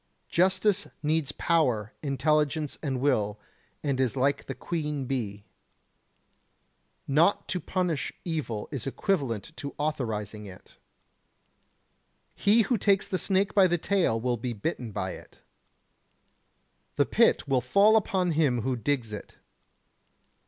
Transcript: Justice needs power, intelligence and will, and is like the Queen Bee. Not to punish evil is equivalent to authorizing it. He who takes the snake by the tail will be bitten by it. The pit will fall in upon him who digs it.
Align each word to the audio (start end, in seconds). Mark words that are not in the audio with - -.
Justice 0.29 0.87
needs 1.03 1.31
power, 1.31 1.93
intelligence 2.01 2.75
and 2.81 2.99
will, 2.99 3.39
and 3.83 3.99
is 3.99 4.15
like 4.17 4.47
the 4.47 4.55
Queen 4.55 5.05
Bee. 5.05 5.45
Not 7.07 7.47
to 7.49 7.59
punish 7.59 8.11
evil 8.25 8.67
is 8.71 8.87
equivalent 8.87 9.55
to 9.57 9.75
authorizing 9.77 10.47
it. 10.47 10.77
He 12.33 12.63
who 12.63 12.79
takes 12.79 13.05
the 13.07 13.19
snake 13.19 13.53
by 13.53 13.67
the 13.67 13.77
tail 13.77 14.19
will 14.19 14.37
be 14.37 14.53
bitten 14.53 14.91
by 14.91 15.11
it. 15.11 15.37
The 16.95 17.05
pit 17.05 17.47
will 17.47 17.61
fall 17.61 17.91
in 17.91 17.97
upon 17.97 18.31
him 18.31 18.61
who 18.63 18.75
digs 18.75 19.13
it. 19.13 19.35